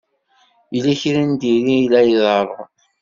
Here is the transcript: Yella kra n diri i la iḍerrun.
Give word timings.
Yella 0.73 0.93
kra 1.01 1.23
n 1.29 1.31
diri 1.41 1.75
i 1.81 1.87
la 1.91 2.01
iḍerrun. 2.11 2.69